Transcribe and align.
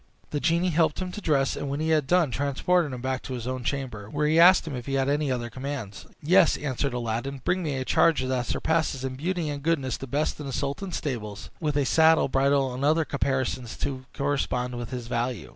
The 0.31 0.39
genie 0.39 0.69
helped 0.71 0.99
him 0.99 1.11
to 1.11 1.21
dress, 1.21 1.55
and 1.55 1.69
when 1.69 1.79
he 1.79 1.89
had 1.89 2.07
done, 2.07 2.31
transported 2.31 2.91
him 2.91 3.01
back 3.01 3.21
to 3.21 3.33
his 3.35 3.45
own 3.45 3.63
chamber, 3.63 4.09
where 4.09 4.25
he 4.25 4.39
asked 4.39 4.65
him 4.65 4.75
if 4.75 4.87
he 4.87 4.95
had 4.95 5.07
any 5.07 5.31
other 5.31 5.51
commands. 5.51 6.07
"Yes," 6.23 6.57
answered 6.57 6.93
Aladdin; 6.95 7.39
"bring 7.45 7.61
me 7.61 7.75
a 7.77 7.85
charger 7.85 8.27
that 8.27 8.47
surpasses 8.47 9.03
in 9.03 9.13
beauty 9.15 9.47
and 9.49 9.61
goodness 9.61 9.97
the 9.97 10.07
best 10.07 10.39
in 10.39 10.47
the 10.47 10.53
sultan's 10.53 10.95
stables, 10.97 11.51
with 11.59 11.77
a 11.77 11.85
saddle, 11.85 12.29
bridle, 12.29 12.73
and 12.73 12.83
other 12.83 13.05
caparisons 13.05 13.77
to 13.77 14.05
correspond 14.15 14.75
with 14.75 14.89
his 14.89 15.05
value. 15.05 15.49